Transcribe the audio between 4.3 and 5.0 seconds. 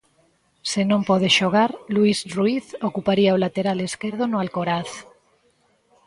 Alcoraz.